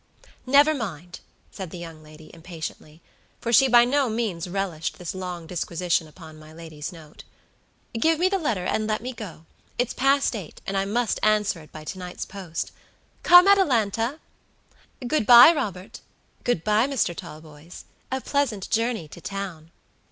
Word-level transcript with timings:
"Nevermind," 0.47 1.19
said 1.51 1.69
the 1.69 1.77
young 1.77 2.01
lady, 2.01 2.33
impatiently; 2.33 3.03
for 3.39 3.53
she 3.53 3.67
by 3.67 3.85
no 3.85 4.09
means 4.09 4.49
relished 4.49 4.97
this 4.97 5.13
long 5.13 5.45
disquisition 5.45 6.07
upon 6.07 6.39
my 6.39 6.51
lady's 6.51 6.91
note. 6.91 7.23
"Give 7.93 8.17
me 8.17 8.27
the 8.27 8.39
letter, 8.39 8.65
and 8.65 8.87
let 8.87 9.01
me 9.03 9.13
go; 9.13 9.45
it's 9.77 9.93
past 9.93 10.35
eight, 10.35 10.59
and 10.65 10.75
I 10.75 10.85
must 10.85 11.19
answer 11.21 11.59
it 11.61 11.71
by 11.71 11.83
to 11.83 11.99
night's 11.99 12.25
post. 12.25 12.71
Come, 13.21 13.47
Atalanta! 13.47 14.19
Good 15.07 15.27
by, 15.27 15.53
Robertgood 15.53 16.63
by, 16.63 16.87
Mr. 16.87 17.15
Talboys. 17.15 17.85
A 18.11 18.21
pleasant 18.21 18.71
journey 18.71 19.07
to 19.07 19.21
town." 19.21 19.69